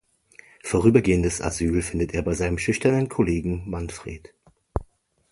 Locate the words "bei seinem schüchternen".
2.23-3.07